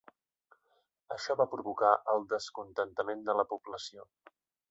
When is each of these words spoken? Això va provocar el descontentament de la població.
Això 1.15 1.35
va 1.41 1.45
provocar 1.51 1.91
el 2.15 2.25
descontentament 2.33 3.23
de 3.29 3.39
la 3.41 3.47
població. 3.55 4.09